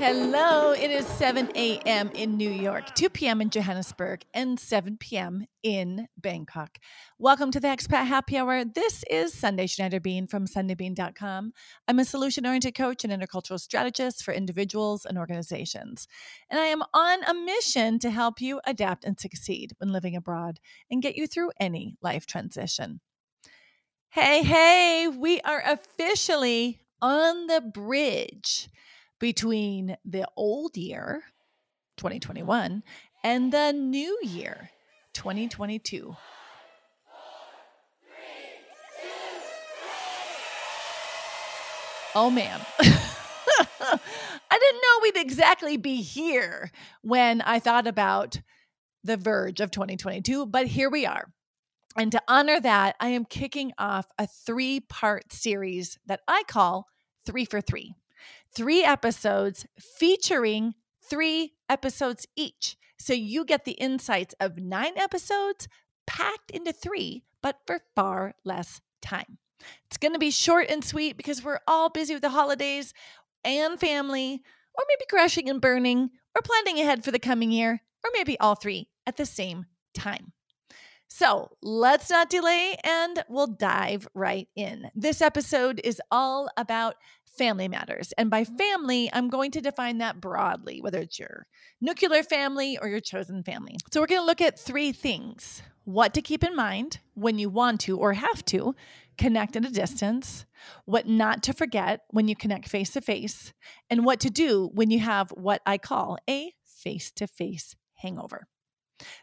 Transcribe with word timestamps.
Hello, 0.00 0.72
it 0.72 0.90
is 0.90 1.06
7 1.06 1.50
a.m. 1.54 2.10
in 2.14 2.38
New 2.38 2.48
York, 2.48 2.94
2 2.94 3.10
p.m. 3.10 3.42
in 3.42 3.50
Johannesburg, 3.50 4.24
and 4.32 4.58
7 4.58 4.96
p.m. 4.96 5.44
in 5.62 6.08
Bangkok. 6.16 6.78
Welcome 7.18 7.50
to 7.50 7.60
the 7.60 7.68
Expat 7.68 8.06
Happy 8.06 8.38
Hour. 8.38 8.64
This 8.64 9.04
is 9.10 9.34
Sundae 9.34 9.66
Schneider 9.66 10.00
Bean 10.00 10.26
from 10.26 10.46
SundaeBean.com. 10.46 11.52
I'm 11.86 11.98
a 11.98 12.06
solution 12.06 12.46
oriented 12.46 12.74
coach 12.74 13.04
and 13.04 13.12
intercultural 13.12 13.60
strategist 13.60 14.24
for 14.24 14.32
individuals 14.32 15.04
and 15.04 15.18
organizations. 15.18 16.08
And 16.48 16.58
I 16.58 16.64
am 16.64 16.82
on 16.94 17.22
a 17.24 17.34
mission 17.34 17.98
to 17.98 18.10
help 18.10 18.40
you 18.40 18.58
adapt 18.64 19.04
and 19.04 19.20
succeed 19.20 19.74
when 19.76 19.92
living 19.92 20.16
abroad 20.16 20.60
and 20.90 21.02
get 21.02 21.16
you 21.16 21.26
through 21.26 21.50
any 21.60 21.98
life 22.00 22.24
transition. 22.24 23.02
Hey, 24.08 24.44
hey, 24.44 25.08
we 25.14 25.42
are 25.42 25.62
officially 25.62 26.80
on 27.02 27.48
the 27.48 27.60
bridge 27.60 28.70
between 29.20 29.96
the 30.04 30.26
old 30.36 30.76
year, 30.76 31.22
2021, 31.98 32.82
and 33.22 33.52
the 33.52 33.72
new 33.72 34.18
year, 34.22 34.70
2022. 35.12 36.16
Oh 42.12 42.28
man. 42.30 42.60
I 42.80 44.58
didn't 44.58 44.80
know 44.82 44.98
we'd 45.02 45.16
exactly 45.16 45.76
be 45.76 46.02
here 46.02 46.72
when 47.02 47.40
I 47.40 47.60
thought 47.60 47.86
about 47.86 48.40
the 49.04 49.16
verge 49.16 49.60
of 49.60 49.70
2022, 49.70 50.46
but 50.46 50.66
here 50.66 50.90
we 50.90 51.06
are. 51.06 51.32
And 51.96 52.10
to 52.12 52.22
honor 52.26 52.58
that, 52.60 52.96
I 52.98 53.08
am 53.08 53.24
kicking 53.24 53.72
off 53.78 54.06
a 54.18 54.26
three 54.26 54.80
part 54.80 55.32
series 55.32 55.98
that 56.06 56.20
I 56.26 56.42
call 56.48 56.86
Three 57.24 57.44
for 57.44 57.60
Three 57.60 57.94
three 58.54 58.84
episodes 58.84 59.66
featuring 59.78 60.74
three 61.02 61.54
episodes 61.68 62.26
each. 62.36 62.76
So 62.98 63.12
you 63.12 63.44
get 63.44 63.64
the 63.64 63.72
insights 63.72 64.34
of 64.40 64.58
nine 64.58 64.96
episodes 64.96 65.68
packed 66.06 66.50
into 66.50 66.72
three, 66.72 67.24
but 67.42 67.56
for 67.66 67.80
far 67.94 68.34
less 68.44 68.80
time. 69.00 69.38
It's 69.86 69.96
going 69.96 70.12
to 70.12 70.18
be 70.18 70.30
short 70.30 70.70
and 70.70 70.84
sweet 70.84 71.16
because 71.16 71.42
we're 71.42 71.60
all 71.66 71.88
busy 71.88 72.14
with 72.14 72.22
the 72.22 72.30
holidays 72.30 72.92
and 73.44 73.78
family, 73.78 74.42
or 74.74 74.84
maybe 74.88 75.06
crashing 75.08 75.48
and 75.48 75.60
burning, 75.60 76.10
or 76.34 76.42
planning 76.42 76.80
ahead 76.80 77.04
for 77.04 77.10
the 77.10 77.18
coming 77.18 77.50
year, 77.50 77.82
or 78.04 78.10
maybe 78.14 78.38
all 78.38 78.54
three 78.54 78.88
at 79.06 79.16
the 79.16 79.26
same 79.26 79.66
time. 79.94 80.32
So 81.08 81.50
let's 81.60 82.08
not 82.08 82.30
delay 82.30 82.76
and 82.84 83.24
we'll 83.28 83.48
dive 83.48 84.06
right 84.14 84.48
in. 84.54 84.90
This 84.94 85.20
episode 85.20 85.80
is 85.82 86.00
all 86.10 86.48
about 86.56 86.94
family 87.36 87.68
matters. 87.68 88.12
And 88.18 88.30
by 88.30 88.44
mm-hmm. 88.44 88.56
family, 88.56 89.10
I'm 89.12 89.28
going 89.28 89.50
to 89.52 89.60
define 89.60 89.98
that 89.98 90.20
broadly, 90.20 90.80
whether 90.80 90.98
it's 90.98 91.18
your 91.18 91.46
nuclear 91.80 92.22
family 92.22 92.78
or 92.80 92.88
your 92.88 93.00
chosen 93.00 93.42
family. 93.42 93.76
So 93.92 94.00
we're 94.00 94.06
going 94.06 94.20
to 94.20 94.26
look 94.26 94.40
at 94.40 94.58
three 94.58 94.92
things 94.92 95.62
what 95.84 96.14
to 96.14 96.22
keep 96.22 96.44
in 96.44 96.54
mind 96.54 97.00
when 97.14 97.38
you 97.38 97.48
want 97.48 97.80
to 97.80 97.96
or 97.96 98.12
have 98.12 98.44
to 98.44 98.74
connect 99.18 99.56
at 99.56 99.64
a 99.64 99.70
distance, 99.70 100.44
what 100.84 101.06
not 101.06 101.42
to 101.42 101.52
forget 101.52 102.02
when 102.10 102.28
you 102.28 102.36
connect 102.36 102.68
face 102.68 102.90
to 102.90 103.00
face, 103.00 103.52
and 103.88 104.04
what 104.04 104.20
to 104.20 104.30
do 104.30 104.70
when 104.72 104.90
you 104.90 105.00
have 105.00 105.30
what 105.30 105.62
I 105.66 105.78
call 105.78 106.18
a 106.28 106.52
face 106.64 107.10
to 107.12 107.26
face 107.26 107.74
hangover. 107.96 108.46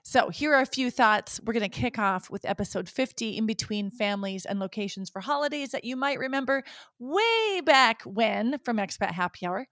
So, 0.10 0.30
here 0.30 0.54
are 0.54 0.62
a 0.62 0.66
few 0.66 0.90
thoughts. 0.90 1.38
We're 1.44 1.52
going 1.52 1.70
to 1.70 1.80
kick 1.82 2.00
off 2.00 2.30
with 2.30 2.46
episode 2.46 2.88
50 2.88 3.36
in 3.36 3.46
between 3.46 3.92
families 3.92 4.46
and 4.46 4.58
locations 4.58 5.10
for 5.10 5.20
holidays 5.20 5.72
that 5.72 5.84
you 5.84 5.98
might 5.98 6.18
remember 6.18 6.64
way 6.98 7.60
back 7.66 8.04
when 8.04 8.58
from 8.64 8.78
Expat 8.78 9.12
Happy 9.12 9.46
Hour 9.46 9.68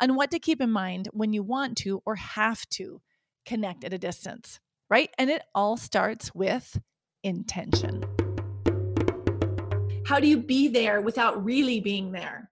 on 0.00 0.14
what 0.14 0.30
to 0.30 0.38
keep 0.38 0.60
in 0.60 0.70
mind 0.70 1.08
when 1.12 1.32
you 1.32 1.42
want 1.42 1.76
to 1.78 2.00
or 2.06 2.14
have 2.14 2.64
to 2.68 3.00
connect 3.44 3.82
at 3.82 3.92
a 3.92 3.98
distance, 3.98 4.60
right? 4.88 5.10
And 5.18 5.28
it 5.28 5.42
all 5.56 5.76
starts 5.76 6.32
with 6.36 6.78
intention. 7.24 8.04
How 10.06 10.20
do 10.20 10.28
you 10.28 10.38
be 10.38 10.68
there 10.68 11.00
without 11.00 11.44
really 11.44 11.80
being 11.80 12.12
there? 12.12 12.48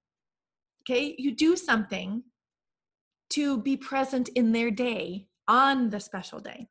Okay, 0.83 1.15
you 1.17 1.37
do 1.37 1.57
something 1.57 2.25
to 3.31 3.63
be 3.63 3.77
present 3.77 4.29
in 4.31 4.51
their 4.51 4.73
day 4.73 5.29
on 5.47 5.91
the 5.91 6.01
special 6.01 6.41
day. 6.41 6.69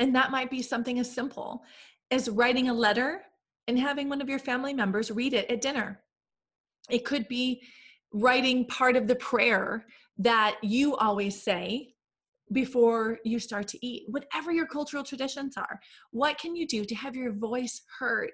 And 0.00 0.14
that 0.16 0.32
might 0.32 0.50
be 0.50 0.62
something 0.62 0.98
as 0.98 1.12
simple 1.12 1.62
as 2.10 2.28
writing 2.28 2.68
a 2.68 2.74
letter 2.74 3.22
and 3.68 3.78
having 3.78 4.08
one 4.08 4.20
of 4.20 4.28
your 4.28 4.38
family 4.38 4.74
members 4.74 5.10
read 5.10 5.34
it 5.34 5.48
at 5.48 5.60
dinner. 5.60 6.00
It 6.88 7.04
could 7.04 7.28
be 7.28 7.62
writing 8.12 8.66
part 8.66 8.96
of 8.96 9.06
the 9.06 9.14
prayer 9.14 9.84
that 10.18 10.56
you 10.62 10.96
always 10.96 11.40
say 11.40 11.94
before 12.52 13.18
you 13.24 13.38
start 13.38 13.68
to 13.68 13.86
eat, 13.86 14.04
whatever 14.08 14.50
your 14.50 14.66
cultural 14.66 15.04
traditions 15.04 15.56
are. 15.56 15.78
What 16.10 16.38
can 16.38 16.56
you 16.56 16.66
do 16.66 16.84
to 16.84 16.94
have 16.96 17.14
your 17.14 17.32
voice 17.32 17.82
heard? 17.98 18.32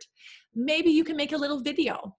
Maybe 0.54 0.90
you 0.90 1.04
can 1.04 1.16
make 1.16 1.32
a 1.32 1.36
little 1.36 1.60
video 1.60 2.16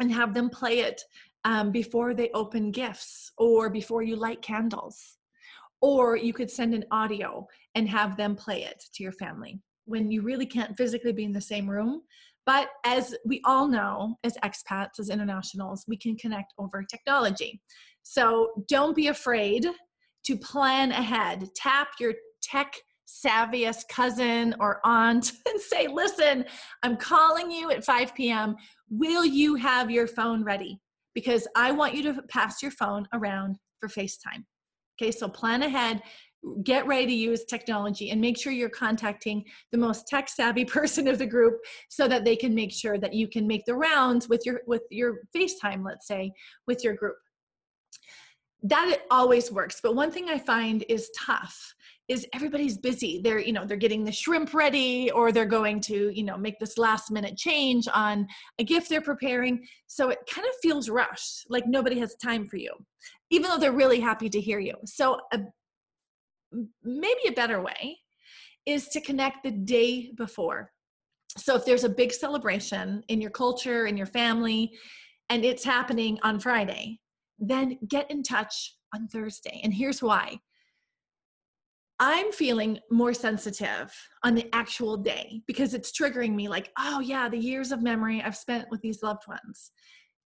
and 0.00 0.10
have 0.10 0.34
them 0.34 0.50
play 0.50 0.80
it 0.80 1.02
um, 1.44 1.70
before 1.70 2.14
they 2.14 2.30
open 2.34 2.72
gifts 2.72 3.30
or 3.38 3.70
before 3.70 4.02
you 4.02 4.16
light 4.16 4.42
candles. 4.42 5.18
Or 5.82 6.16
you 6.16 6.32
could 6.32 6.50
send 6.50 6.74
an 6.74 6.84
audio 6.90 7.46
and 7.74 7.88
have 7.88 8.16
them 8.16 8.36
play 8.36 8.64
it 8.64 8.82
to 8.94 9.02
your 9.02 9.12
family 9.12 9.60
when 9.86 10.10
you 10.10 10.22
really 10.22 10.46
can't 10.46 10.76
physically 10.76 11.12
be 11.12 11.24
in 11.24 11.32
the 11.32 11.40
same 11.40 11.68
room. 11.68 12.02
But 12.46 12.68
as 12.84 13.14
we 13.24 13.40
all 13.44 13.68
know, 13.68 14.16
as 14.24 14.36
expats, 14.44 14.98
as 14.98 15.10
internationals, 15.10 15.84
we 15.86 15.96
can 15.96 16.16
connect 16.16 16.52
over 16.58 16.82
technology. 16.82 17.60
So 18.02 18.64
don't 18.68 18.96
be 18.96 19.08
afraid 19.08 19.66
to 20.24 20.36
plan 20.36 20.92
ahead. 20.92 21.48
Tap 21.54 21.88
your 21.98 22.14
tech 22.42 22.74
savviest 23.06 23.88
cousin 23.88 24.54
or 24.60 24.80
aunt 24.84 25.32
and 25.48 25.60
say, 25.60 25.88
listen, 25.88 26.44
I'm 26.82 26.96
calling 26.96 27.50
you 27.50 27.70
at 27.70 27.84
5 27.84 28.14
p.m. 28.14 28.56
Will 28.88 29.24
you 29.24 29.56
have 29.56 29.90
your 29.90 30.06
phone 30.06 30.44
ready? 30.44 30.80
Because 31.14 31.46
I 31.56 31.72
want 31.72 31.94
you 31.94 32.02
to 32.04 32.22
pass 32.28 32.62
your 32.62 32.72
phone 32.72 33.06
around 33.12 33.58
for 33.80 33.88
FaceTime. 33.88 34.44
Okay, 35.00 35.10
so 35.10 35.28
plan 35.28 35.62
ahead, 35.62 36.02
get 36.62 36.86
ready 36.86 37.06
to 37.06 37.12
use 37.12 37.44
technology 37.44 38.10
and 38.10 38.20
make 38.20 38.38
sure 38.38 38.52
you're 38.52 38.68
contacting 38.68 39.44
the 39.72 39.78
most 39.78 40.06
tech 40.06 40.28
savvy 40.28 40.64
person 40.76 41.08
of 41.08 41.18
the 41.18 41.26
group 41.26 41.58
so 41.88 42.06
that 42.06 42.24
they 42.24 42.36
can 42.36 42.54
make 42.54 42.72
sure 42.72 42.98
that 42.98 43.14
you 43.14 43.26
can 43.28 43.46
make 43.46 43.64
the 43.64 43.74
rounds 43.74 44.28
with 44.28 44.44
your 44.44 44.60
with 44.66 44.82
your 44.90 45.20
FaceTime, 45.34 45.84
let's 45.84 46.06
say, 46.06 46.32
with 46.66 46.84
your 46.84 46.94
group. 46.94 47.16
That 48.62 48.88
it 48.88 49.02
always 49.10 49.50
works, 49.50 49.80
but 49.82 49.94
one 49.94 50.10
thing 50.10 50.28
I 50.28 50.38
find 50.38 50.84
is 50.88 51.10
tough 51.18 51.74
is 52.10 52.26
everybody's 52.34 52.76
busy. 52.76 53.20
They're, 53.24 53.38
you 53.38 53.52
know, 53.52 53.64
they're 53.64 53.76
getting 53.78 54.04
the 54.04 54.12
shrimp 54.12 54.52
ready 54.52 55.10
or 55.10 55.32
they're 55.32 55.46
going 55.46 55.80
to, 55.82 56.10
you 56.12 56.24
know, 56.24 56.36
make 56.36 56.58
this 56.58 56.76
last 56.76 57.10
minute 57.10 57.36
change 57.38 57.88
on 57.94 58.26
a 58.58 58.64
gift 58.64 58.90
they're 58.90 59.00
preparing. 59.00 59.66
So 59.86 60.10
it 60.10 60.18
kind 60.28 60.46
of 60.46 60.52
feels 60.60 60.88
rushed, 60.88 61.46
like 61.48 61.66
nobody 61.66 61.98
has 62.00 62.16
time 62.16 62.46
for 62.46 62.56
you 62.56 62.72
even 63.30 63.48
though 63.48 63.58
they're 63.58 63.72
really 63.72 64.00
happy 64.00 64.28
to 64.28 64.40
hear 64.40 64.58
you. 64.58 64.74
So, 64.84 65.20
a, 65.32 65.40
maybe 66.82 67.20
a 67.28 67.32
better 67.32 67.62
way 67.62 67.98
is 68.66 68.88
to 68.88 69.00
connect 69.00 69.44
the 69.44 69.52
day 69.52 70.12
before. 70.16 70.72
So, 71.38 71.54
if 71.54 71.64
there's 71.64 71.84
a 71.84 71.88
big 71.88 72.12
celebration 72.12 73.02
in 73.08 73.20
your 73.20 73.30
culture, 73.30 73.86
in 73.86 73.96
your 73.96 74.06
family, 74.06 74.72
and 75.28 75.44
it's 75.44 75.64
happening 75.64 76.18
on 76.22 76.40
Friday, 76.40 76.98
then 77.38 77.78
get 77.88 78.10
in 78.10 78.22
touch 78.22 78.76
on 78.94 79.06
Thursday. 79.06 79.60
And 79.62 79.72
here's 79.72 80.02
why 80.02 80.40
I'm 82.02 82.32
feeling 82.32 82.78
more 82.90 83.12
sensitive 83.12 83.94
on 84.24 84.34
the 84.34 84.48
actual 84.54 84.96
day 84.96 85.42
because 85.46 85.74
it's 85.74 85.92
triggering 85.92 86.34
me 86.34 86.48
like, 86.48 86.70
oh, 86.78 87.00
yeah, 87.00 87.28
the 87.28 87.36
years 87.38 87.72
of 87.72 87.82
memory 87.82 88.22
I've 88.22 88.36
spent 88.36 88.68
with 88.70 88.80
these 88.80 89.02
loved 89.02 89.28
ones. 89.28 89.70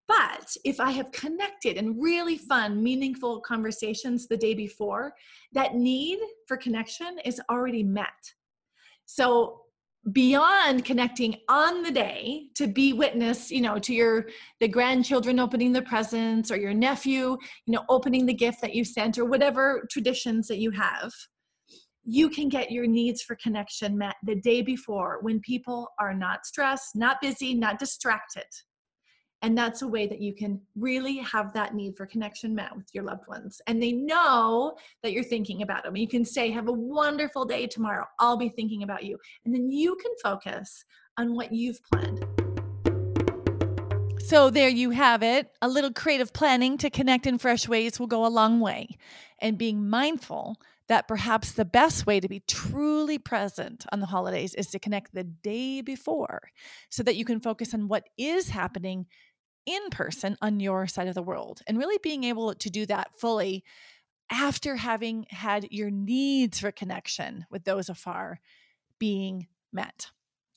But 0.06 0.56
if 0.64 0.78
I 0.78 0.92
have 0.92 1.10
connected 1.10 1.76
in 1.76 1.98
really 1.98 2.38
fun, 2.38 2.80
meaningful 2.80 3.40
conversations 3.40 4.28
the 4.28 4.36
day 4.36 4.54
before, 4.54 5.14
that 5.52 5.74
need 5.74 6.20
for 6.46 6.56
connection 6.56 7.18
is 7.24 7.40
already 7.50 7.82
met. 7.82 8.12
So 9.06 9.62
beyond 10.12 10.84
connecting 10.84 11.34
on 11.48 11.82
the 11.82 11.90
day 11.90 12.48
to 12.54 12.66
be 12.66 12.92
witness 12.92 13.50
you 13.50 13.62
know 13.62 13.78
to 13.78 13.94
your 13.94 14.26
the 14.60 14.68
grandchildren 14.68 15.40
opening 15.40 15.72
the 15.72 15.80
presents 15.80 16.50
or 16.50 16.56
your 16.56 16.74
nephew 16.74 17.38
you 17.64 17.72
know 17.72 17.82
opening 17.88 18.26
the 18.26 18.34
gift 18.34 18.60
that 18.60 18.74
you 18.74 18.84
sent 18.84 19.16
or 19.16 19.24
whatever 19.24 19.86
traditions 19.90 20.46
that 20.46 20.58
you 20.58 20.70
have 20.70 21.10
you 22.04 22.28
can 22.28 22.48
get 22.48 22.70
your 22.70 22.86
needs 22.86 23.22
for 23.22 23.34
connection 23.36 23.96
met 23.96 24.16
the 24.24 24.34
day 24.34 24.62
before 24.62 25.18
when 25.22 25.40
people 25.40 25.88
are 25.98 26.14
not 26.14 26.44
stressed 26.44 26.94
not 26.94 27.20
busy 27.20 27.54
not 27.54 27.78
distracted 27.78 28.44
and 29.44 29.58
that's 29.58 29.82
a 29.82 29.86
way 29.86 30.06
that 30.06 30.22
you 30.22 30.34
can 30.34 30.58
really 30.74 31.18
have 31.18 31.52
that 31.52 31.74
need 31.74 31.98
for 31.98 32.06
connection 32.06 32.54
met 32.54 32.74
with 32.74 32.86
your 32.94 33.04
loved 33.04 33.28
ones. 33.28 33.60
And 33.66 33.82
they 33.82 33.92
know 33.92 34.74
that 35.02 35.12
you're 35.12 35.22
thinking 35.22 35.60
about 35.60 35.84
them. 35.84 35.98
You 35.98 36.08
can 36.08 36.24
say, 36.24 36.50
Have 36.50 36.68
a 36.68 36.72
wonderful 36.72 37.44
day 37.44 37.66
tomorrow. 37.66 38.06
I'll 38.18 38.38
be 38.38 38.48
thinking 38.48 38.84
about 38.84 39.04
you. 39.04 39.18
And 39.44 39.54
then 39.54 39.70
you 39.70 39.96
can 39.96 40.12
focus 40.22 40.86
on 41.18 41.34
what 41.34 41.52
you've 41.52 41.78
planned. 41.92 42.24
So, 44.18 44.48
there 44.48 44.70
you 44.70 44.88
have 44.88 45.22
it. 45.22 45.50
A 45.60 45.68
little 45.68 45.92
creative 45.92 46.32
planning 46.32 46.78
to 46.78 46.88
connect 46.88 47.26
in 47.26 47.36
fresh 47.36 47.68
ways 47.68 48.00
will 48.00 48.06
go 48.06 48.24
a 48.24 48.28
long 48.28 48.60
way. 48.60 48.96
And 49.40 49.58
being 49.58 49.90
mindful 49.90 50.56
that 50.88 51.08
perhaps 51.08 51.52
the 51.52 51.64
best 51.64 52.06
way 52.06 52.20
to 52.20 52.28
be 52.28 52.40
truly 52.40 53.18
present 53.18 53.86
on 53.92 54.00
the 54.00 54.06
holidays 54.06 54.54
is 54.54 54.68
to 54.68 54.78
connect 54.78 55.14
the 55.14 55.24
day 55.24 55.80
before 55.80 56.50
so 56.90 57.02
that 57.02 57.16
you 57.16 57.24
can 57.24 57.40
focus 57.40 57.72
on 57.74 57.88
what 57.88 58.08
is 58.18 58.50
happening 58.50 59.06
in 59.66 59.82
person 59.90 60.36
on 60.42 60.60
your 60.60 60.86
side 60.86 61.08
of 61.08 61.14
the 61.14 61.22
world 61.22 61.62
and 61.66 61.78
really 61.78 61.98
being 62.02 62.24
able 62.24 62.54
to 62.54 62.70
do 62.70 62.84
that 62.86 63.14
fully 63.18 63.64
after 64.30 64.76
having 64.76 65.26
had 65.30 65.68
your 65.70 65.90
needs 65.90 66.60
for 66.60 66.70
connection 66.70 67.46
with 67.50 67.64
those 67.64 67.88
afar 67.88 68.40
being 68.98 69.46
met. 69.72 70.08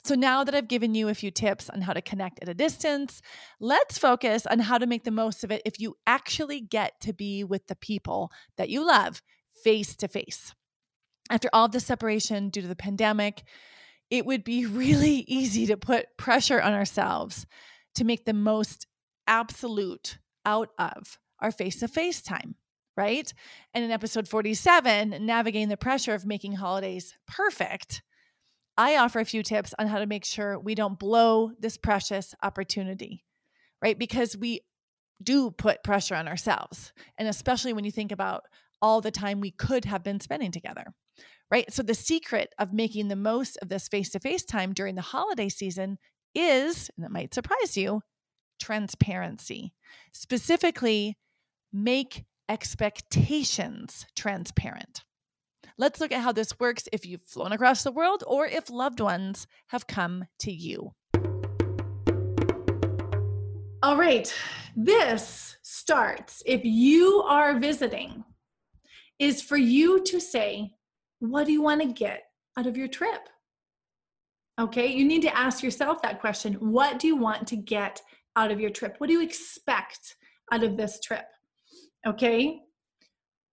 So, 0.03 0.15
now 0.15 0.45
that 0.45 0.55
I've 0.55 0.69
given 0.69 0.95
you 0.95 1.09
a 1.09 1.13
few 1.13 1.31
tips 1.31 1.69
on 1.69 1.81
how 1.81 1.91
to 1.91 2.01
connect 2.01 2.41
at 2.41 2.47
a 2.47 2.53
distance, 2.53 3.21
let's 3.59 3.97
focus 3.97 4.45
on 4.45 4.59
how 4.59 4.77
to 4.77 4.85
make 4.85 5.03
the 5.03 5.11
most 5.11 5.43
of 5.43 5.51
it 5.51 5.61
if 5.65 5.81
you 5.81 5.97
actually 6.05 6.61
get 6.61 7.01
to 7.01 7.11
be 7.11 7.43
with 7.43 7.67
the 7.67 7.75
people 7.75 8.31
that 8.55 8.69
you 8.69 8.87
love 8.87 9.21
face 9.63 9.95
to 9.97 10.07
face. 10.07 10.53
After 11.29 11.49
all 11.51 11.67
the 11.67 11.79
separation 11.79 12.49
due 12.49 12.61
to 12.61 12.67
the 12.67 12.75
pandemic, 12.75 13.43
it 14.09 14.25
would 14.25 14.43
be 14.43 14.65
really 14.65 15.25
easy 15.27 15.65
to 15.67 15.77
put 15.77 16.17
pressure 16.17 16.61
on 16.61 16.73
ourselves 16.73 17.45
to 17.95 18.03
make 18.03 18.25
the 18.25 18.33
most 18.33 18.87
absolute 19.27 20.19
out 20.45 20.69
of 20.79 21.19
our 21.39 21.51
face 21.51 21.79
to 21.79 21.87
face 21.87 22.21
time, 22.21 22.55
right? 22.95 23.33
And 23.73 23.83
in 23.83 23.91
episode 23.91 24.27
47, 24.27 25.25
navigating 25.25 25.69
the 25.69 25.77
pressure 25.77 26.13
of 26.13 26.25
making 26.25 26.53
holidays 26.53 27.13
perfect, 27.27 28.01
I 28.77 28.97
offer 28.97 29.19
a 29.19 29.25
few 29.25 29.43
tips 29.43 29.73
on 29.77 29.87
how 29.87 29.99
to 29.99 30.05
make 30.05 30.23
sure 30.23 30.59
we 30.59 30.75
don't 30.75 30.99
blow 30.99 31.51
this 31.59 31.77
precious 31.77 32.35
opportunity, 32.43 33.25
right? 33.81 33.97
Because 33.97 34.37
we 34.37 34.61
do 35.21 35.49
put 35.49 35.83
pressure 35.83 36.15
on 36.15 36.27
ourselves. 36.27 36.93
And 37.17 37.27
especially 37.27 37.73
when 37.73 37.85
you 37.85 37.91
think 37.91 38.11
about 38.11 38.43
all 38.81 39.01
the 39.01 39.11
time 39.11 39.39
we 39.39 39.51
could 39.51 39.85
have 39.85 40.03
been 40.03 40.19
spending 40.19 40.51
together, 40.51 40.93
right? 41.51 41.71
So, 41.71 41.83
the 41.83 41.93
secret 41.93 42.53
of 42.59 42.73
making 42.73 43.07
the 43.07 43.15
most 43.15 43.57
of 43.61 43.69
this 43.69 43.87
face 43.87 44.09
to 44.11 44.19
face 44.19 44.43
time 44.43 44.73
during 44.73 44.95
the 44.95 45.01
holiday 45.01 45.49
season 45.49 45.97
is, 46.35 46.89
and 46.97 47.05
it 47.05 47.11
might 47.11 47.33
surprise 47.33 47.77
you, 47.77 48.01
transparency. 48.59 49.73
Specifically, 50.13 51.17
make 51.71 52.25
expectations 52.49 54.05
transparent. 54.15 55.03
Let's 55.77 55.99
look 55.99 56.11
at 56.11 56.21
how 56.21 56.31
this 56.31 56.59
works 56.59 56.89
if 56.91 57.05
you've 57.05 57.23
flown 57.23 57.51
across 57.51 57.83
the 57.83 57.91
world 57.91 58.23
or 58.25 58.47
if 58.47 58.69
loved 58.69 58.99
ones 58.99 59.45
have 59.67 59.85
come 59.85 60.25
to 60.39 60.51
you. 60.51 60.93
All 63.83 63.95
right, 63.95 64.33
this 64.75 65.57
starts 65.61 66.41
if 66.45 66.61
you 66.63 67.21
are 67.27 67.59
visiting, 67.59 68.23
is 69.19 69.41
for 69.41 69.57
you 69.57 70.03
to 70.03 70.19
say, 70.19 70.73
What 71.19 71.45
do 71.45 71.51
you 71.51 71.61
want 71.61 71.81
to 71.81 71.87
get 71.87 72.23
out 72.57 72.67
of 72.67 72.77
your 72.77 72.87
trip? 72.87 73.29
Okay, 74.59 74.87
you 74.87 75.05
need 75.05 75.21
to 75.21 75.37
ask 75.37 75.61
yourself 75.61 76.01
that 76.01 76.19
question 76.19 76.53
What 76.55 76.99
do 76.99 77.07
you 77.07 77.15
want 77.15 77.47
to 77.47 77.55
get 77.55 78.01
out 78.35 78.51
of 78.51 78.59
your 78.59 78.69
trip? 78.69 78.95
What 78.97 79.07
do 79.07 79.13
you 79.13 79.21
expect 79.21 80.15
out 80.51 80.63
of 80.63 80.77
this 80.77 80.99
trip? 80.99 81.25
Okay. 82.05 82.61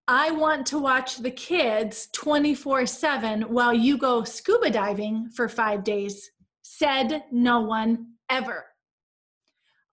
I 0.07 0.31
want 0.33 0.67
to 0.67 0.79
watch 0.79 1.17
the 1.17 1.31
kids 1.31 2.09
24 2.13 2.85
7 2.87 3.43
while 3.43 3.73
you 3.73 3.97
go 3.97 4.23
scuba 4.23 4.71
diving 4.71 5.31
for 5.31 5.49
five 5.49 5.83
days. 5.83 6.31
Said 6.63 7.25
no 7.33 7.61
one 7.61 8.09
ever. 8.29 8.67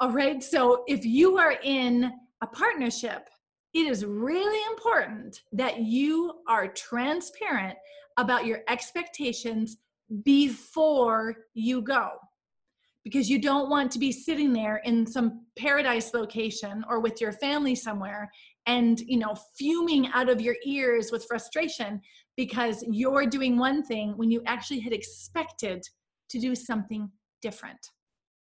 All 0.02 0.12
right. 0.12 0.44
So 0.44 0.84
if 0.88 1.06
you 1.06 1.38
are 1.38 1.56
in 1.64 2.12
a 2.42 2.48
partnership, 2.48 3.30
it 3.74 3.88
is 3.88 4.06
really 4.06 4.60
important 4.72 5.42
that 5.54 5.80
you 5.80 6.42
are 6.48 6.68
transparent 6.68 7.78
about 8.18 8.46
your 8.46 8.62
expectations 8.68 9.78
before 10.24 11.36
you 11.54 11.82
go. 11.82 12.12
Because 13.04 13.30
you 13.30 13.42
don't 13.42 13.70
want 13.70 13.92
to 13.92 14.00
be 14.00 14.12
sitting 14.12 14.54
there 14.54 14.78
in 14.86 15.08
some 15.08 15.46
paradise 15.58 16.14
location 16.14 16.86
or 16.88 17.00
with 17.00 17.20
your 17.20 17.32
family 17.32 17.74
somewhere 17.74 18.30
and 18.68 19.00
you 19.02 19.18
know 19.18 19.36
fuming 19.58 20.08
out 20.14 20.30
of 20.30 20.40
your 20.40 20.56
ears 20.66 21.12
with 21.12 21.26
frustration 21.26 22.00
because 22.38 22.84
you're 22.88 23.26
doing 23.26 23.58
one 23.58 23.84
thing 23.84 24.16
when 24.18 24.30
you 24.30 24.44
actually 24.46 24.80
had 24.80 24.94
expected 24.94 25.84
to 26.30 26.40
do 26.40 26.54
something 26.54 27.10
different 27.42 27.80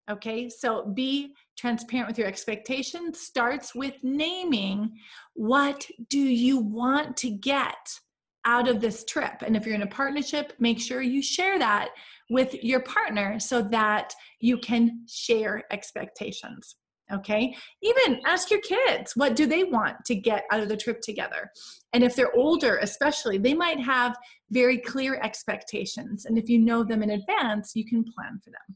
okay 0.09 0.49
so 0.49 0.85
be 0.93 1.33
transparent 1.57 2.07
with 2.07 2.17
your 2.17 2.27
expectations 2.27 3.19
starts 3.19 3.73
with 3.73 3.95
naming 4.03 4.91
what 5.33 5.87
do 6.09 6.19
you 6.19 6.59
want 6.59 7.15
to 7.17 7.29
get 7.29 7.99
out 8.45 8.67
of 8.67 8.79
this 8.79 9.03
trip 9.05 9.41
and 9.45 9.55
if 9.55 9.65
you're 9.65 9.75
in 9.75 9.81
a 9.81 9.87
partnership 9.87 10.53
make 10.59 10.79
sure 10.79 11.01
you 11.01 11.21
share 11.21 11.57
that 11.57 11.89
with 12.29 12.53
your 12.63 12.81
partner 12.81 13.39
so 13.39 13.61
that 13.61 14.13
you 14.39 14.57
can 14.57 15.05
share 15.07 15.63
expectations. 15.71 16.75
Okay. 17.13 17.55
Even 17.83 18.19
ask 18.25 18.49
your 18.49 18.61
kids, 18.61 19.15
what 19.15 19.35
do 19.35 19.45
they 19.45 19.63
want 19.63 19.97
to 20.05 20.15
get 20.15 20.43
out 20.51 20.61
of 20.61 20.69
the 20.69 20.77
trip 20.77 21.01
together? 21.01 21.51
And 21.93 22.03
if 22.03 22.15
they're 22.15 22.35
older, 22.35 22.77
especially, 22.77 23.37
they 23.37 23.53
might 23.53 23.79
have 23.79 24.17
very 24.49 24.79
clear 24.79 25.19
expectations. 25.21 26.25
And 26.25 26.35
if 26.35 26.49
you 26.49 26.57
know 26.57 26.83
them 26.83 27.03
in 27.03 27.11
advance, 27.11 27.73
you 27.75 27.85
can 27.85 28.03
plan 28.03 28.39
for 28.43 28.49
them. 28.49 28.75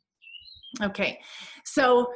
Okay. 0.81 1.19
So 1.65 2.11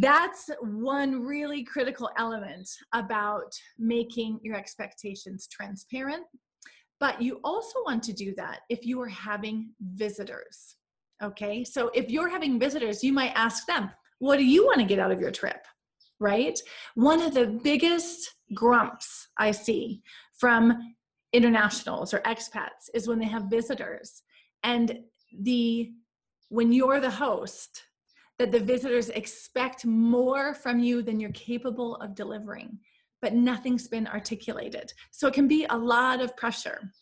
that's 0.00 0.50
one 0.60 1.22
really 1.22 1.64
critical 1.64 2.10
element 2.18 2.68
about 2.92 3.52
making 3.78 4.38
your 4.42 4.54
expectations 4.54 5.48
transparent 5.50 6.24
but 7.00 7.22
you 7.22 7.40
also 7.44 7.80
want 7.84 8.02
to 8.04 8.12
do 8.12 8.34
that 8.36 8.60
if 8.68 8.84
you 8.84 9.00
are 9.00 9.08
having 9.08 9.70
visitors. 9.94 10.76
Okay, 11.22 11.64
so 11.64 11.90
if 11.94 12.10
you're 12.10 12.28
having 12.28 12.58
visitors, 12.60 13.02
you 13.02 13.12
might 13.12 13.32
ask 13.34 13.66
them, 13.66 13.90
What 14.18 14.38
do 14.38 14.44
you 14.44 14.64
want 14.64 14.78
to 14.78 14.84
get 14.84 14.98
out 14.98 15.12
of 15.12 15.20
your 15.20 15.30
trip? 15.30 15.64
Right? 16.20 16.58
One 16.94 17.22
of 17.22 17.34
the 17.34 17.46
biggest 17.62 18.34
grumps 18.54 19.28
I 19.38 19.52
see 19.52 20.02
from 20.38 20.94
internationals 21.32 22.14
or 22.14 22.20
expats 22.20 22.88
is 22.94 23.06
when 23.06 23.18
they 23.18 23.26
have 23.26 23.44
visitors 23.44 24.22
and 24.64 25.00
the 25.40 25.92
when 26.48 26.72
you're 26.72 27.00
the 27.00 27.10
host 27.10 27.84
that 28.38 28.52
the 28.52 28.60
visitors 28.60 29.08
expect 29.10 29.84
more 29.84 30.54
from 30.54 30.78
you 30.78 31.02
than 31.02 31.18
you're 31.18 31.30
capable 31.32 31.96
of 31.96 32.14
delivering 32.14 32.78
but 33.20 33.34
nothing's 33.34 33.88
been 33.88 34.06
articulated. 34.06 34.92
So 35.10 35.28
it 35.28 35.34
can 35.34 35.48
be 35.48 35.66
a 35.68 35.76
lot 35.76 36.20
of 36.20 36.36
pressure. 36.36 36.92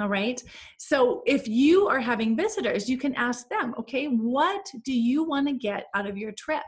All 0.00 0.08
right. 0.08 0.42
So 0.78 1.22
if 1.24 1.46
you 1.46 1.86
are 1.86 2.00
having 2.00 2.36
visitors, 2.36 2.88
you 2.88 2.98
can 2.98 3.14
ask 3.14 3.48
them, 3.48 3.74
okay, 3.78 4.06
what 4.06 4.66
do 4.84 4.92
you 4.92 5.22
want 5.22 5.46
to 5.46 5.54
get 5.54 5.86
out 5.94 6.08
of 6.08 6.18
your 6.18 6.32
trip? 6.32 6.64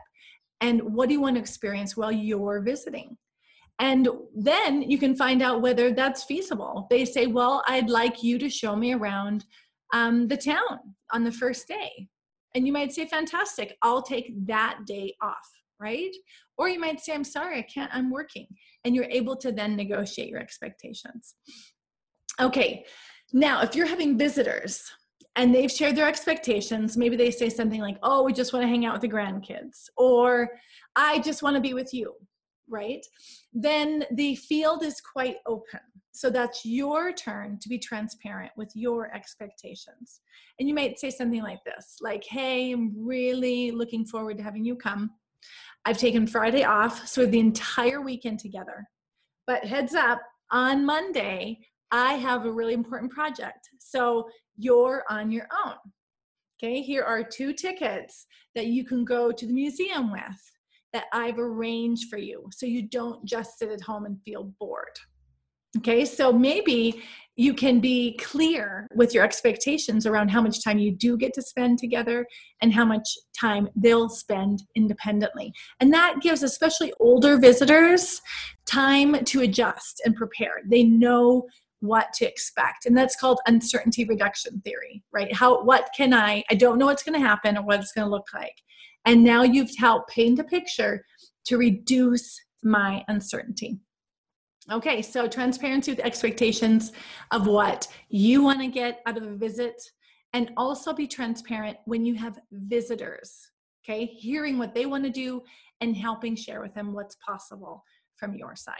And 0.61 0.81
what 0.81 1.09
do 1.09 1.13
you 1.13 1.21
want 1.21 1.35
to 1.35 1.41
experience 1.41 1.97
while 1.97 2.11
you're 2.11 2.61
visiting? 2.61 3.17
And 3.79 4.07
then 4.33 4.81
you 4.81 4.97
can 4.97 5.15
find 5.15 5.41
out 5.41 5.61
whether 5.61 5.91
that's 5.91 6.23
feasible. 6.23 6.87
They 6.89 7.05
say, 7.05 7.27
well, 7.27 7.63
I'd 7.67 7.89
like 7.89 8.23
you 8.23 8.39
to 8.39 8.49
show 8.49 8.75
me 8.75 8.93
around 8.93 9.45
um, 9.93 10.27
the 10.27 10.37
town 10.37 10.79
on 11.11 11.23
the 11.23 11.31
first 11.31 11.67
day. 11.67 12.09
And 12.55 12.65
you 12.65 12.73
might 12.73 12.91
say, 12.91 13.05
fantastic, 13.05 13.77
I'll 13.81 14.01
take 14.01 14.33
that 14.47 14.79
day 14.85 15.13
off, 15.21 15.47
right? 15.79 16.15
Or 16.57 16.69
you 16.69 16.79
might 16.79 16.99
say, 16.99 17.13
I'm 17.13 17.23
sorry, 17.23 17.59
I 17.59 17.61
can't, 17.61 17.91
I'm 17.93 18.09
working. 18.09 18.47
And 18.83 18.95
you're 18.95 19.05
able 19.05 19.35
to 19.37 19.51
then 19.51 19.75
negotiate 19.75 20.29
your 20.29 20.39
expectations. 20.39 21.35
Okay, 22.39 22.85
now 23.33 23.61
if 23.61 23.75
you're 23.75 23.85
having 23.85 24.17
visitors 24.17 24.83
and 25.35 25.53
they've 25.53 25.71
shared 25.71 25.95
their 25.95 26.07
expectations, 26.07 26.97
maybe 26.97 27.15
they 27.15 27.29
say 27.29 27.49
something 27.49 27.81
like, 27.81 27.97
oh, 28.01 28.23
we 28.23 28.33
just 28.33 28.53
want 28.53 28.63
to 28.63 28.69
hang 28.69 28.85
out 28.85 28.93
with 28.93 29.01
the 29.01 29.07
grandkids, 29.07 29.89
or 29.95 30.49
I 30.95 31.19
just 31.19 31.43
want 31.43 31.55
to 31.55 31.61
be 31.61 31.75
with 31.75 31.93
you, 31.93 32.13
right? 32.69 33.05
Then 33.53 34.05
the 34.11 34.35
field 34.35 34.83
is 34.83 35.01
quite 35.01 35.37
open. 35.45 35.79
So 36.11 36.29
that's 36.29 36.65
your 36.65 37.13
turn 37.13 37.59
to 37.61 37.69
be 37.69 37.77
transparent 37.77 38.51
with 38.57 38.71
your 38.73 39.13
expectations. 39.15 40.21
And 40.59 40.67
you 40.67 40.73
might 40.73 40.99
say 40.99 41.11
something 41.11 41.43
like 41.43 41.63
this 41.63 41.97
like, 42.01 42.23
hey, 42.23 42.71
I'm 42.71 42.93
really 42.97 43.71
looking 43.71 44.05
forward 44.05 44.37
to 44.37 44.43
having 44.43 44.65
you 44.65 44.75
come. 44.75 45.11
I've 45.85 45.97
taken 45.97 46.25
Friday 46.25 46.63
off, 46.63 47.07
so 47.07 47.25
the 47.25 47.39
entire 47.39 48.01
weekend 48.01 48.39
together. 48.39 48.87
But 49.45 49.63
heads 49.63 49.93
up, 49.93 50.19
on 50.51 50.85
Monday, 50.85 51.59
I 51.91 52.13
have 52.13 52.45
a 52.45 52.51
really 52.51 52.73
important 52.73 53.11
project. 53.11 53.69
So 53.79 54.27
you're 54.57 55.03
on 55.09 55.31
your 55.31 55.47
own. 55.65 55.75
Okay, 56.57 56.81
here 56.81 57.03
are 57.03 57.23
two 57.23 57.53
tickets 57.53 58.25
that 58.55 58.67
you 58.67 58.83
can 58.83 59.05
go 59.05 59.31
to 59.31 59.45
the 59.45 59.53
museum 59.53 60.11
with 60.11 60.51
that 60.97 61.05
I've 61.13 61.37
arranged 61.37 62.09
for 62.09 62.17
you 62.17 62.49
so 62.51 62.65
you 62.65 62.81
don't 62.81 63.23
just 63.23 63.59
sit 63.59 63.69
at 63.69 63.81
home 63.81 64.05
and 64.05 64.19
feel 64.23 64.51
bored. 64.59 64.97
Okay, 65.77 66.05
so 66.05 66.33
maybe 66.33 67.03
you 67.35 67.53
can 67.53 67.79
be 67.79 68.17
clear 68.17 68.87
with 68.95 69.13
your 69.13 69.23
expectations 69.23 70.07
around 70.07 70.29
how 70.29 70.41
much 70.41 70.63
time 70.63 70.79
you 70.79 70.91
do 70.91 71.15
get 71.15 71.35
to 71.35 71.41
spend 71.43 71.77
together 71.77 72.25
and 72.63 72.73
how 72.73 72.83
much 72.83 73.07
time 73.39 73.69
they'll 73.75 74.09
spend 74.09 74.63
independently. 74.73 75.53
And 75.79 75.93
that 75.93 76.15
gives 76.19 76.41
especially 76.41 76.91
older 76.99 77.37
visitors 77.37 78.19
time 78.65 79.23
to 79.25 79.41
adjust 79.41 80.01
and 80.03 80.15
prepare. 80.15 80.61
They 80.67 80.83
know 80.83 81.45
what 81.81 82.11
to 82.11 82.25
expect 82.25 82.87
and 82.87 82.97
that's 82.97 83.15
called 83.15 83.39
uncertainty 83.45 84.03
reduction 84.03 84.59
theory 84.61 85.03
right 85.11 85.31
how 85.31 85.63
what 85.63 85.87
can 85.95 86.11
i 86.11 86.43
i 86.49 86.55
don't 86.55 86.79
know 86.79 86.87
what's 86.87 87.03
going 87.03 87.13
to 87.13 87.19
happen 87.19 87.55
or 87.55 87.61
what 87.61 87.79
it's 87.79 87.91
going 87.91 88.03
to 88.03 88.09
look 88.09 88.25
like 88.33 88.55
and 89.07 89.23
now 89.23 89.41
you've 89.41 89.75
helped 89.77 90.11
paint 90.11 90.37
a 90.37 90.43
picture 90.43 91.03
to 91.45 91.57
reduce 91.57 92.39
my 92.63 93.03
uncertainty 93.07 93.79
Okay, 94.69 95.01
so 95.01 95.29
transparency 95.29 95.91
with 95.91 96.01
expectations 96.01 96.91
of 97.31 97.47
what 97.47 97.87
you 98.09 98.43
want 98.43 98.59
to 98.59 98.67
get 98.67 98.99
out 99.05 99.15
of 99.15 99.23
a 99.23 99.33
visit, 99.33 99.81
and 100.33 100.51
also 100.57 100.91
be 100.91 101.07
transparent 101.07 101.77
when 101.85 102.03
you 102.03 102.15
have 102.15 102.37
visitors. 102.51 103.49
Okay, 103.85 104.05
hearing 104.05 104.57
what 104.57 104.75
they 104.75 104.85
want 104.85 105.05
to 105.05 105.09
do 105.09 105.41
and 105.79 105.95
helping 105.95 106.35
share 106.35 106.61
with 106.61 106.73
them 106.73 106.91
what's 106.91 107.15
possible 107.25 107.85
from 108.17 108.33
your 108.33 108.57
side. 108.57 108.75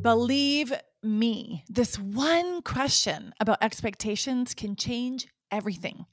Believe 0.00 0.72
me, 1.02 1.64
this 1.68 1.98
one 1.98 2.62
question 2.62 3.34
about 3.40 3.58
expectations 3.60 4.54
can 4.54 4.74
change 4.74 5.26
everything. 5.52 6.06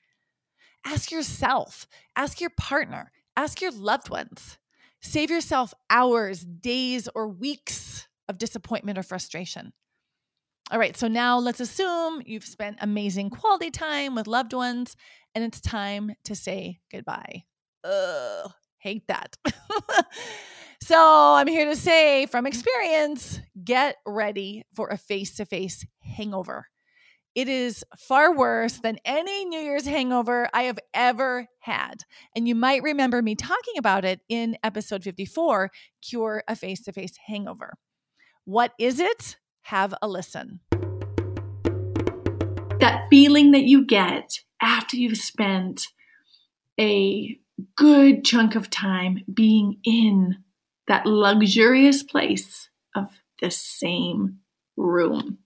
Ask 0.86 1.12
yourself, 1.12 1.88
ask 2.16 2.42
your 2.42 2.50
partner, 2.52 3.12
ask 3.38 3.62
your 3.62 3.72
loved 3.72 4.10
ones. 4.10 4.58
Save 5.02 5.30
yourself 5.30 5.74
hours, 5.90 6.42
days, 6.42 7.10
or 7.14 7.28
weeks 7.28 8.08
of 8.30 8.38
disappointment 8.38 8.98
or 8.98 9.04
frustration. 9.04 9.74
All 10.72 10.80
right, 10.80 10.96
so 10.96 11.08
now 11.08 11.38
let's 11.40 11.60
assume 11.60 12.22
you've 12.26 12.46
spent 12.46 12.78
amazing 12.80 13.30
quality 13.30 13.70
time 13.70 14.16
with 14.16 14.28
loved 14.28 14.54
ones 14.54 14.96
and 15.36 15.44
it's 15.44 15.60
time 15.60 16.14
to 16.24 16.36
say 16.36 16.80
goodbye. 16.92 17.44
Ugh, 17.84 18.52
hate 18.78 19.06
that. 19.08 19.36
so 20.82 20.98
I'm 20.98 21.48
here 21.48 21.66
to 21.66 21.76
say 21.76 22.26
from 22.28 22.46
experience 22.46 23.42
get 23.64 23.98
ready 24.06 24.64
for 24.74 24.88
a 24.88 24.98
face 24.98 25.36
to 25.36 25.46
face 25.46 25.86
hangover. 26.02 26.68
It 27.36 27.50
is 27.50 27.84
far 27.98 28.36
worse 28.36 28.74
than 28.74 29.00
any 29.06 29.46
New 29.46 29.60
Year's 29.60 29.88
hangover 29.88 30.48
I 30.54 30.64
have 30.64 30.78
ever 30.94 31.48
had. 31.62 32.04
And 32.36 32.48
you 32.48 32.54
might 32.54 32.84
remember 32.84 33.24
me 33.24 33.34
talking 33.34 33.74
about 33.80 34.06
it 34.06 34.20
in 34.30 34.56
episode 34.64 35.04
54 35.04 35.72
Cure 36.04 36.44
a 36.48 36.56
Face 36.56 36.84
to 36.84 36.92
Face 36.92 37.18
Hangover. 37.26 37.74
What 38.46 38.74
is 38.78 39.00
it? 39.00 39.38
Have 39.64 39.96
a 40.00 40.08
listen. 40.08 40.60
That 42.80 43.08
feeling 43.10 43.50
that 43.52 43.64
you 43.64 43.84
get 43.84 44.38
after 44.62 44.96
you've 44.96 45.18
spent 45.18 45.88
a 46.80 47.36
good 47.76 48.24
chunk 48.24 48.54
of 48.54 48.70
time 48.70 49.22
being 49.34 49.80
in 49.84 50.38
that 50.88 51.08
luxurious 51.08 52.04
place 52.04 52.70
of 52.96 53.08
the 53.42 53.50
same 53.50 54.38
room. 54.78 55.40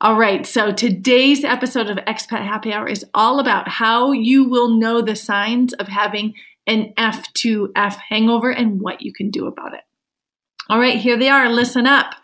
All 0.00 0.16
right, 0.16 0.46
so 0.46 0.72
today's 0.72 1.44
episode 1.44 1.90
of 1.90 1.98
Expat 1.98 2.42
Happy 2.42 2.72
Hour 2.72 2.88
is 2.88 3.04
all 3.12 3.38
about 3.38 3.68
how 3.68 4.12
you 4.12 4.48
will 4.48 4.78
know 4.78 5.02
the 5.02 5.16
signs 5.16 5.74
of 5.74 5.88
having 5.88 6.34
an 6.66 6.94
F2F 6.96 7.96
hangover 8.08 8.50
and 8.50 8.80
what 8.80 9.02
you 9.02 9.12
can 9.12 9.30
do 9.30 9.46
about 9.46 9.74
it. 9.74 9.82
All 10.68 10.78
right, 10.78 10.98
here 10.98 11.18
they 11.18 11.28
are. 11.28 11.50
Listen 11.50 11.86
up. 11.86 12.14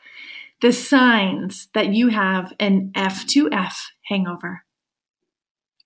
The 0.62 0.72
signs 0.72 1.68
that 1.74 1.92
you 1.92 2.08
have 2.08 2.54
an 2.58 2.92
F2F 2.96 3.74
hangover. 4.06 4.64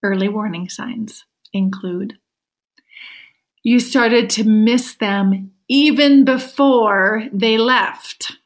Early 0.03 0.29
warning 0.29 0.69
signs 0.69 1.25
include 1.53 2.19
you 3.63 3.81
started 3.81 4.31
to 4.31 4.45
miss 4.45 4.95
them 4.95 5.51
even 5.69 6.25
before 6.25 7.25
they 7.33 7.59
left. 7.59 8.39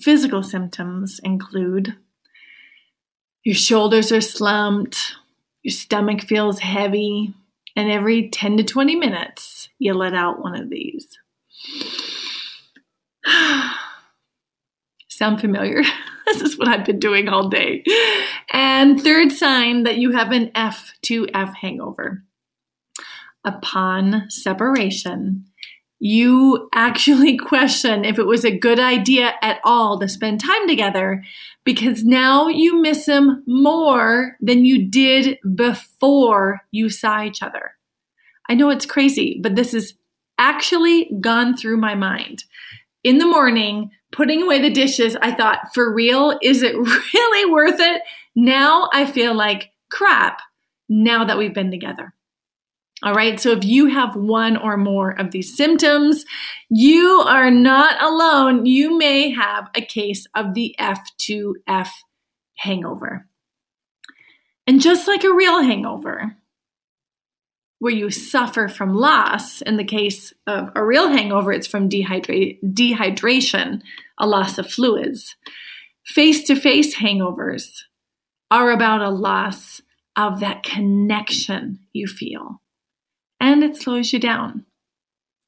Physical 0.00 0.42
symptoms 0.42 1.20
include 1.22 1.96
your 3.44 3.54
shoulders 3.54 4.12
are 4.12 4.20
slumped, 4.20 5.16
your 5.62 5.72
stomach 5.72 6.22
feels 6.22 6.60
heavy, 6.60 7.34
and 7.74 7.90
every 7.90 8.28
10 8.28 8.58
to 8.58 8.64
20 8.64 8.96
minutes, 8.96 9.68
you 9.78 9.94
let 9.94 10.14
out 10.14 10.40
one 10.40 10.54
of 10.54 10.70
these. 10.70 11.18
Sound 15.08 15.40
familiar? 15.40 15.82
this 16.26 16.40
is 16.40 16.58
what 16.58 16.68
I've 16.68 16.86
been 16.86 16.98
doing 16.98 17.28
all 17.28 17.48
day. 17.48 17.84
And 18.52 19.00
third 19.00 19.32
sign 19.32 19.82
that 19.84 19.98
you 19.98 20.12
have 20.12 20.30
an 20.32 20.50
F2F 20.54 21.54
hangover. 21.54 22.22
Upon 23.44 24.30
separation, 24.30 25.46
you 26.04 26.68
actually 26.74 27.36
question 27.48 28.04
if 28.04 28.18
it 28.18 28.26
was 28.26 28.44
a 28.44 28.58
good 28.58 28.80
idea 28.80 29.34
at 29.40 29.60
all 29.62 30.00
to 30.00 30.08
spend 30.08 30.40
time 30.40 30.66
together 30.66 31.22
because 31.64 32.02
now 32.02 32.48
you 32.48 32.82
miss 32.82 33.06
him 33.06 33.44
more 33.46 34.36
than 34.40 34.64
you 34.64 34.90
did 34.90 35.38
before 35.54 36.60
you 36.72 36.90
saw 36.90 37.22
each 37.22 37.40
other. 37.40 37.74
I 38.48 38.54
know 38.54 38.68
it's 38.68 38.84
crazy, 38.84 39.38
but 39.40 39.54
this 39.54 39.70
has 39.72 39.94
actually 40.38 41.08
gone 41.20 41.56
through 41.56 41.76
my 41.76 41.94
mind. 41.94 42.42
In 43.04 43.18
the 43.18 43.26
morning, 43.26 43.92
putting 44.10 44.42
away 44.42 44.60
the 44.60 44.70
dishes, 44.70 45.16
I 45.22 45.30
thought, 45.30 45.72
for 45.72 45.94
real, 45.94 46.36
is 46.42 46.62
it 46.62 46.74
really 47.14 47.50
worth 47.52 47.78
it? 47.78 48.02
Now 48.34 48.88
I 48.92 49.06
feel 49.06 49.34
like 49.34 49.70
crap 49.88 50.40
now 50.88 51.24
that 51.24 51.38
we've 51.38 51.54
been 51.54 51.70
together. 51.70 52.12
All 53.02 53.14
right. 53.14 53.40
So 53.40 53.50
if 53.50 53.64
you 53.64 53.86
have 53.86 54.14
one 54.14 54.56
or 54.56 54.76
more 54.76 55.10
of 55.18 55.32
these 55.32 55.56
symptoms, 55.56 56.24
you 56.70 57.24
are 57.26 57.50
not 57.50 58.00
alone. 58.00 58.64
You 58.64 58.96
may 58.96 59.30
have 59.30 59.68
a 59.74 59.80
case 59.82 60.26
of 60.36 60.54
the 60.54 60.76
F2F 60.78 61.88
hangover. 62.58 63.26
And 64.68 64.80
just 64.80 65.08
like 65.08 65.24
a 65.24 65.34
real 65.34 65.62
hangover, 65.62 66.36
where 67.80 67.92
you 67.92 68.10
suffer 68.10 68.68
from 68.68 68.94
loss, 68.94 69.60
in 69.60 69.76
the 69.76 69.84
case 69.84 70.32
of 70.46 70.70
a 70.76 70.84
real 70.84 71.08
hangover, 71.08 71.52
it's 71.52 71.66
from 71.66 71.88
dehydra- 71.88 72.56
dehydration, 72.62 73.82
a 74.18 74.26
loss 74.28 74.56
of 74.56 74.70
fluids. 74.70 75.34
Face 76.06 76.44
to 76.44 76.54
face 76.54 76.98
hangovers 76.98 77.82
are 78.52 78.70
about 78.70 79.02
a 79.02 79.10
loss 79.10 79.80
of 80.16 80.38
that 80.38 80.62
connection 80.62 81.80
you 81.92 82.06
feel 82.06 82.61
and 83.42 83.64
it 83.64 83.76
slows 83.76 84.12
you 84.12 84.20
down 84.20 84.64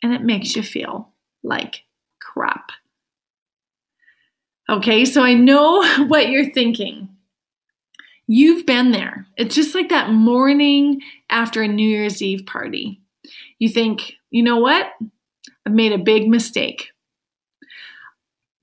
and 0.02 0.12
it 0.12 0.20
makes 0.20 0.56
you 0.56 0.62
feel 0.62 1.12
like 1.44 1.84
crap. 2.20 2.70
Okay, 4.68 5.04
so 5.04 5.22
I 5.22 5.34
know 5.34 5.86
what 6.08 6.28
you're 6.28 6.50
thinking. 6.50 7.08
You've 8.26 8.66
been 8.66 8.90
there. 8.90 9.26
It's 9.36 9.54
just 9.54 9.74
like 9.74 9.90
that 9.90 10.10
morning 10.10 11.02
after 11.30 11.62
a 11.62 11.68
New 11.68 11.88
Year's 11.88 12.20
Eve 12.20 12.46
party. 12.46 13.00
You 13.58 13.68
think, 13.68 14.14
you 14.30 14.42
know 14.42 14.56
what? 14.56 14.86
I've 15.64 15.72
made 15.72 15.92
a 15.92 15.98
big 15.98 16.28
mistake. 16.28 16.88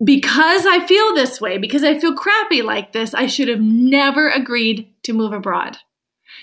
Because 0.03 0.65
I 0.65 0.85
feel 0.87 1.13
this 1.13 1.39
way, 1.39 1.59
because 1.59 1.83
I 1.83 1.99
feel 1.99 2.15
crappy 2.15 2.63
like 2.63 2.91
this, 2.91 3.13
I 3.13 3.27
should 3.27 3.47
have 3.47 3.61
never 3.61 4.29
agreed 4.29 4.91
to 5.03 5.13
move 5.13 5.31
abroad. 5.31 5.77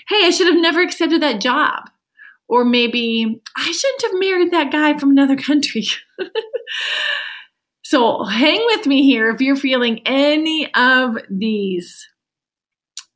Hey, 0.07 0.25
I 0.25 0.29
should 0.29 0.47
have 0.47 0.61
never 0.61 0.81
accepted 0.81 1.21
that 1.21 1.41
job. 1.41 1.89
Or 2.49 2.65
maybe 2.65 3.41
I 3.55 3.71
shouldn't 3.71 4.01
have 4.01 4.19
married 4.19 4.51
that 4.51 4.71
guy 4.71 4.97
from 4.97 5.11
another 5.11 5.37
country. 5.37 5.85
so 7.83 8.23
hang 8.23 8.59
with 8.65 8.87
me 8.87 9.03
here 9.03 9.29
if 9.29 9.39
you're 9.39 9.55
feeling 9.55 10.01
any 10.05 10.73
of 10.73 11.17
these. 11.29 12.07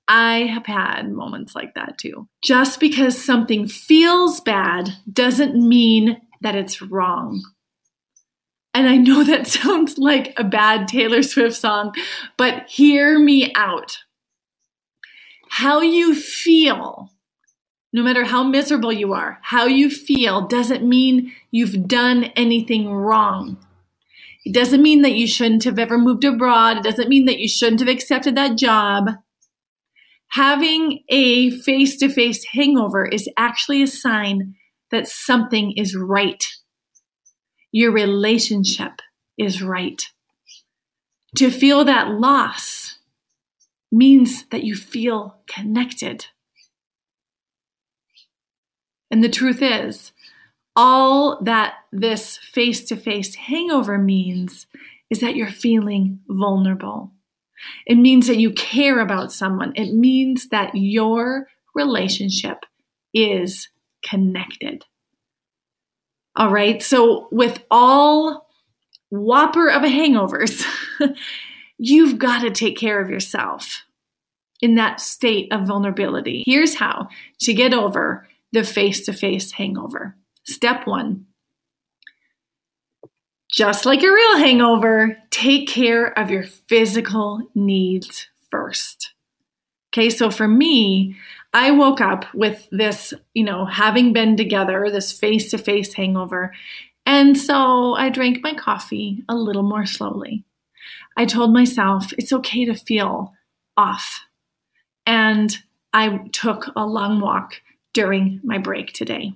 I 0.07 0.41
have 0.41 0.65
had 0.65 1.11
moments 1.11 1.55
like 1.55 1.73
that 1.73 1.97
too. 1.97 2.27
Just 2.43 2.79
because 2.79 3.23
something 3.23 3.67
feels 3.67 4.41
bad 4.41 4.93
doesn't 5.11 5.55
mean 5.55 6.21
that 6.41 6.55
it's 6.55 6.81
wrong. 6.81 7.41
And 8.73 8.87
I 8.87 8.97
know 8.97 9.23
that 9.23 9.47
sounds 9.47 9.97
like 9.97 10.33
a 10.37 10.43
bad 10.43 10.87
Taylor 10.87 11.23
Swift 11.23 11.55
song, 11.55 11.93
but 12.37 12.69
hear 12.69 13.17
me 13.17 13.51
out. 13.55 13.97
How 15.49 15.81
you 15.81 16.15
feel 16.15 17.12
no 17.93 18.01
matter 18.01 18.25
how 18.25 18.43
miserable 18.43 18.91
you 18.91 19.13
are, 19.13 19.39
how 19.43 19.65
you 19.65 19.89
feel 19.89 20.47
doesn't 20.47 20.83
mean 20.83 21.31
you've 21.51 21.87
done 21.87 22.25
anything 22.35 22.91
wrong. 22.91 23.57
It 24.45 24.53
doesn't 24.53 24.81
mean 24.81 25.03
that 25.03 25.13
you 25.13 25.27
shouldn't 25.27 25.63
have 25.63 25.79
ever 25.79 25.97
moved 25.97 26.25
abroad. 26.25 26.77
It 26.77 26.83
doesn't 26.83 27.07
mean 27.07 27.25
that 27.25 27.39
you 27.39 27.47
shouldn't 27.47 27.79
have 27.79 27.89
accepted 27.89 28.35
that 28.35 28.57
job. 28.57 29.11
Having 30.31 31.03
a 31.09 31.51
face 31.51 31.95
to 31.97 32.09
face 32.09 32.43
hangover 32.51 33.05
is 33.05 33.29
actually 33.37 33.83
a 33.83 33.87
sign 33.87 34.55
that 34.89 35.07
something 35.07 35.73
is 35.73 35.95
right. 35.95 36.43
Your 37.71 37.91
relationship 37.91 39.01
is 39.37 39.61
right. 39.61 40.03
To 41.37 41.51
feel 41.51 41.85
that 41.85 42.09
loss 42.09 42.97
means 43.91 44.45
that 44.47 44.63
you 44.63 44.75
feel 44.75 45.37
connected. 45.47 46.25
And 49.13 49.23
the 49.23 49.29
truth 49.29 49.61
is, 49.61 50.11
all 50.75 51.39
that 51.43 51.75
this 51.91 52.37
face 52.37 52.83
to 52.85 52.95
face 52.95 53.35
hangover 53.35 53.99
means 53.99 54.65
is 55.11 55.19
that 55.19 55.35
you're 55.35 55.51
feeling 55.51 56.21
vulnerable. 56.27 57.11
It 57.85 57.99
means 57.99 58.25
that 58.25 58.39
you 58.39 58.49
care 58.49 58.99
about 58.99 59.31
someone. 59.31 59.71
It 59.75 59.93
means 59.93 60.49
that 60.49 60.71
your 60.73 61.47
relationship 61.75 62.65
is 63.13 63.69
connected. 64.03 64.83
All 66.35 66.49
right. 66.49 66.81
So, 66.81 67.27
with 67.31 67.63
all 67.69 68.47
whopper 69.11 69.69
of 69.69 69.83
a 69.83 69.89
hangovers, 69.89 70.65
you've 71.77 72.17
got 72.17 72.41
to 72.41 72.49
take 72.49 72.79
care 72.79 72.99
of 72.99 73.11
yourself 73.11 73.83
in 74.59 74.73
that 74.73 74.99
state 74.99 75.53
of 75.53 75.67
vulnerability. 75.67 76.41
Here's 76.47 76.73
how 76.73 77.09
to 77.41 77.53
get 77.53 77.75
over 77.75 78.27
the 78.53 78.63
face 78.63 79.05
to 79.05 79.13
face 79.13 79.51
hangover. 79.51 80.15
Step 80.45 80.87
one 80.87 81.25
just 83.53 83.85
like 83.85 84.01
a 84.01 84.11
real 84.11 84.37
hangover, 84.37 85.15
take 85.29 85.67
care 85.67 86.07
of 86.17 86.31
your 86.31 86.43
physical 86.43 87.47
needs 87.53 88.27
first. 88.49 89.13
Okay, 89.93 90.09
so 90.09 90.31
for 90.31 90.47
me, 90.47 91.15
I 91.53 91.69
woke 91.69 92.01
up 92.01 92.25
with 92.33 92.67
this, 92.71 93.13
you 93.35 93.43
know, 93.43 93.65
having 93.65 94.11
been 94.11 94.35
together, 94.35 94.89
this 94.89 95.11
face 95.11 95.51
to 95.51 95.59
face 95.59 95.93
hangover. 95.93 96.51
And 97.05 97.37
so 97.37 97.93
I 97.93 98.09
drank 98.09 98.41
my 98.41 98.55
coffee 98.55 99.23
a 99.29 99.35
little 99.35 99.61
more 99.61 99.85
slowly. 99.85 100.43
I 101.15 101.25
told 101.25 101.53
myself 101.53 102.11
it's 102.17 102.33
okay 102.33 102.65
to 102.65 102.73
feel 102.73 103.33
off. 103.77 104.21
And 105.05 105.55
I 105.93 106.27
took 106.31 106.71
a 106.75 106.87
long 106.87 107.21
walk 107.21 107.61
during 107.93 108.39
my 108.43 108.57
break 108.57 108.93
today. 108.93 109.33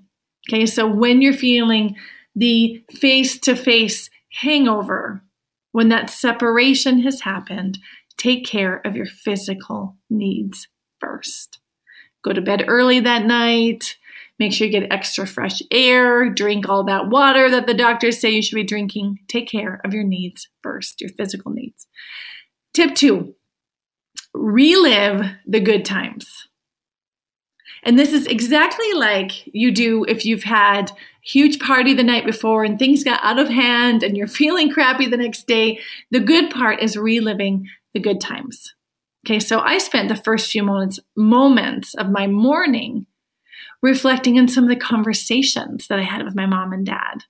Okay, 0.50 0.66
so 0.66 0.88
when 0.88 1.22
you're 1.22 1.34
feeling 1.34 1.96
the 2.36 2.84
face 2.92 3.40
to 3.42 3.56
face 3.56 4.10
hangover, 4.42 5.22
when 5.72 5.90
that 5.90 6.10
separation 6.10 7.02
has 7.02 7.22
happened, 7.22 7.78
take 8.18 8.46
care 8.46 8.82
of 8.86 8.96
your 8.96 9.06
physical 9.06 9.96
needs 10.10 10.68
first. 11.00 11.60
Go 12.24 12.34
to 12.34 12.42
bed 12.42 12.66
early 12.68 13.00
that 13.00 13.26
night. 13.26 13.96
Make 14.40 14.54
sure 14.54 14.68
you 14.68 14.72
get 14.72 14.92
extra 14.92 15.26
fresh 15.26 15.62
air. 15.72 16.30
Drink 16.30 16.70
all 16.70 16.84
that 16.86 17.10
water 17.10 17.50
that 17.50 17.68
the 17.68 17.74
doctors 17.74 18.20
say 18.20 18.32
you 18.32 18.42
should 18.42 18.56
be 18.56 18.64
drinking. 18.64 19.20
Take 19.28 19.50
care 19.50 19.82
of 19.84 19.94
your 19.94 20.04
needs 20.04 20.48
first, 20.62 21.02
your 21.02 21.10
physical 21.12 21.52
needs. 21.52 21.88
Tip 22.74 22.96
two 22.96 23.34
relive 24.34 25.26
the 25.48 25.60
good 25.60 25.84
times. 25.84 26.48
And 27.88 27.98
this 27.98 28.12
is 28.12 28.27
exactly 28.27 28.91
like 28.91 29.48
you 29.48 29.72
do 29.72 30.03
if 30.10 30.25
you've 30.25 30.44
had 30.44 30.91
huge 31.24 31.58
party 31.58 31.94
the 31.94 32.03
night 32.03 32.25
before 32.25 32.65
and 32.65 32.77
things 32.77 33.01
got 33.01 33.24
out 33.24 33.39
of 33.39 33.48
hand 33.48 34.03
and 34.03 34.17
you're 34.17 34.27
feeling 34.41 34.70
crappy 34.70 35.08
the 35.08 35.15
next 35.15 35.48
day. 35.48 35.79
The 36.12 36.20
good 36.20 36.51
part 36.51 36.84
is 36.84 36.98
reliving 36.98 37.70
the 37.94 38.01
good 38.01 38.20
times. 38.20 38.75
Okay, 39.25 39.39
so 39.39 39.62
I 39.62 39.77
spent 39.77 40.10
the 40.10 40.22
first 40.22 40.51
few 40.51 40.63
moments 40.63 41.00
moments 41.15 41.96
of 41.96 42.10
my 42.10 42.27
morning 42.27 43.08
reflecting 43.82 44.38
on 44.38 44.50
some 44.50 44.65
of 44.65 44.70
the 44.70 44.75
conversations 44.75 45.88
that 45.88 46.00
I 46.00 46.03
had 46.03 46.25
with 46.25 46.36
my 46.36 46.46
mom 46.46 46.74
and 46.74 46.86
dad 46.86 47.24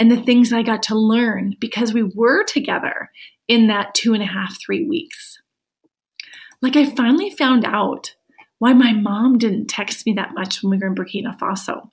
and 0.00 0.10
the 0.10 0.22
things 0.22 0.52
I 0.52 0.62
got 0.62 0.82
to 0.84 0.96
learn 0.96 1.54
because 1.60 1.94
we 1.94 2.02
were 2.02 2.42
together 2.44 3.10
in 3.46 3.68
that 3.68 3.94
two 3.94 4.14
and 4.14 4.22
a 4.24 4.26
half, 4.26 4.60
three 4.60 4.84
weeks. 4.84 5.40
Like 6.60 6.74
I 6.74 6.90
finally 6.90 7.30
found 7.30 7.64
out 7.64 8.16
why 8.60 8.74
my 8.74 8.92
mom 8.92 9.38
didn't 9.38 9.66
text 9.66 10.06
me 10.06 10.12
that 10.12 10.34
much 10.34 10.62
when 10.62 10.70
we 10.70 10.78
were 10.78 10.86
in 10.86 10.94
Burkina 10.94 11.36
Faso. 11.38 11.90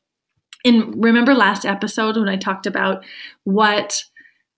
And 0.63 1.01
remember 1.03 1.33
last 1.33 1.65
episode 1.65 2.17
when 2.17 2.29
I 2.29 2.36
talked 2.36 2.67
about 2.67 3.03
what 3.45 4.03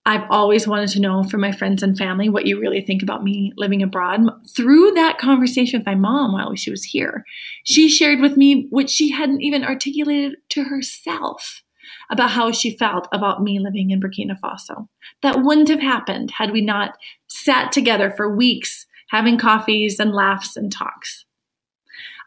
I've 0.06 0.26
always 0.32 0.68
wanted 0.68 0.90
to 0.92 1.02
know 1.02 1.24
from 1.24 1.42
my 1.42 1.52
friends 1.52 1.84
and 1.84 1.96
family 1.96 2.30
what 2.30 2.48
you 2.48 2.60
really 2.60 2.82
think 2.82 3.04
about 3.04 3.24
me 3.24 3.54
living 3.58 3.84
abroad. 3.84 4.22
Through 4.56 4.92
that 4.92 5.20
conversation 5.20 5.80
with 5.80 5.86
my 5.86 5.94
mom 5.94 6.34
while 6.34 6.56
she 6.56 6.72
was 6.72 6.84
here, 6.84 7.26
she 7.64 7.90
shared 7.90 8.22
with 8.22 8.36
me 8.36 8.66
what 8.72 8.90
she 8.90 9.12
hadn't 9.12 9.42
even 9.42 9.64
articulated 9.64 10.38
to 10.50 10.64
herself 10.64 11.62
about 12.10 12.32
how 12.32 12.52
she 12.52 12.76
felt 12.76 13.08
about 13.12 13.44
me 13.44 13.60
living 13.60 13.92
in 13.92 14.02
Burkina 14.02 14.40
Faso. 14.40 14.88
That 15.22 15.44
wouldn't 15.44 15.70
have 15.70 15.82
happened 15.82 16.32
had 16.32 16.52
we 16.52 16.62
not 16.62 16.98
sat 17.28 17.72
together 17.72 18.12
for 18.18 18.36
weeks 18.36 18.88
having 19.10 19.38
coffees 19.38 20.00
and 20.00 20.12
laughs 20.12 20.58
and 20.58 20.72
talks. 20.72 21.26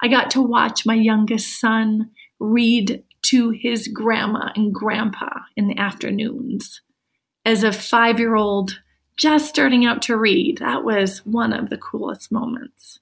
I 0.02 0.08
got 0.08 0.32
to 0.32 0.42
watch 0.42 0.84
my 0.84 0.94
youngest 0.94 1.60
son 1.60 2.10
read 2.40 3.04
to 3.22 3.50
his 3.50 3.86
grandma 3.86 4.50
and 4.56 4.74
grandpa 4.74 5.30
in 5.56 5.68
the 5.68 5.78
afternoons. 5.78 6.80
As 7.44 7.62
a 7.62 7.72
five 7.72 8.18
year 8.18 8.34
old 8.34 8.80
just 9.16 9.48
starting 9.48 9.84
out 9.84 10.02
to 10.02 10.16
read, 10.16 10.58
that 10.58 10.84
was 10.84 11.24
one 11.24 11.52
of 11.52 11.70
the 11.70 11.78
coolest 11.78 12.32
moments. 12.32 12.98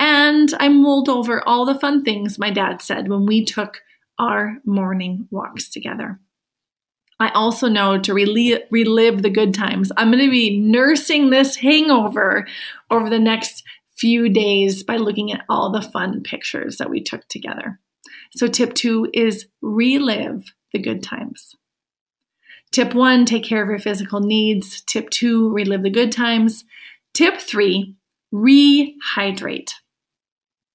And 0.00 0.52
I 0.58 0.68
mulled 0.68 1.08
over 1.08 1.46
all 1.46 1.64
the 1.64 1.78
fun 1.78 2.02
things 2.02 2.38
my 2.38 2.50
dad 2.50 2.82
said 2.82 3.08
when 3.08 3.24
we 3.24 3.44
took 3.44 3.80
our 4.18 4.58
morning 4.64 5.28
walks 5.30 5.68
together. 5.68 6.18
I 7.20 7.30
also 7.30 7.68
know 7.68 7.98
to 7.98 8.12
relive, 8.12 8.62
relive 8.70 9.22
the 9.22 9.30
good 9.30 9.54
times. 9.54 9.92
I'm 9.96 10.10
going 10.10 10.24
to 10.24 10.30
be 10.30 10.58
nursing 10.58 11.30
this 11.30 11.54
hangover 11.54 12.48
over 12.90 13.08
the 13.08 13.20
next 13.20 13.62
few 14.04 14.28
days 14.28 14.82
by 14.82 14.98
looking 14.98 15.32
at 15.32 15.46
all 15.48 15.72
the 15.72 15.80
fun 15.80 16.22
pictures 16.22 16.76
that 16.76 16.90
we 16.90 17.02
took 17.02 17.26
together. 17.26 17.80
So, 18.36 18.46
tip 18.46 18.74
two 18.74 19.08
is 19.14 19.46
relive 19.62 20.44
the 20.74 20.78
good 20.78 21.02
times. 21.02 21.54
Tip 22.70 22.92
one, 22.92 23.24
take 23.24 23.44
care 23.44 23.62
of 23.62 23.70
your 23.70 23.78
physical 23.78 24.20
needs. 24.20 24.82
Tip 24.82 25.08
two, 25.08 25.50
relive 25.54 25.82
the 25.82 25.88
good 25.88 26.12
times. 26.12 26.64
Tip 27.14 27.40
three, 27.40 27.94
rehydrate. 28.30 29.70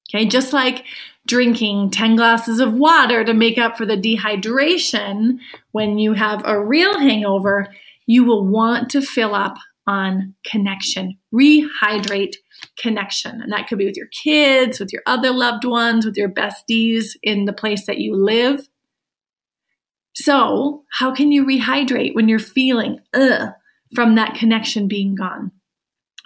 Okay, 0.10 0.26
just 0.26 0.52
like 0.52 0.86
drinking 1.28 1.92
10 1.92 2.16
glasses 2.16 2.60
of 2.60 2.74
water 2.74 3.24
to 3.24 3.36
make 3.36 3.60
up 3.60 3.78
for 3.78 3.86
the 3.86 3.96
dehydration 3.96 5.38
when 5.72 6.00
you 6.00 6.14
have 6.14 6.42
a 6.46 6.60
real 6.60 6.98
hangover, 6.98 7.68
you 8.08 8.24
will 8.24 8.48
want 8.48 8.90
to 8.90 9.04
fill 9.04 9.36
up 9.36 9.60
on 9.90 10.36
connection. 10.46 11.18
Rehydrate 11.34 12.36
connection. 12.78 13.42
And 13.42 13.52
that 13.52 13.68
could 13.68 13.80
be 13.80 13.86
with 13.86 13.98
your 13.98 14.08
kids, 14.08 14.80
with 14.80 14.94
your 14.94 15.02
other 15.08 15.32
loved 15.32 15.66
ones, 15.66 16.06
with 16.06 16.16
your 16.16 16.30
besties 16.30 17.16
in 17.24 17.46
the 17.46 17.54
place 17.54 17.88
that 17.88 17.98
you 17.98 18.16
live. 18.16 18.70
So, 20.14 20.84
how 20.92 21.12
can 21.14 21.32
you 21.32 21.44
rehydrate 21.44 22.14
when 22.14 22.30
you're 22.30 22.38
feeling 22.40 23.00
ugh 23.14 23.50
from 23.96 24.16
that 24.16 24.36
connection 24.36 24.88
being 24.88 25.16
gone? 25.16 25.52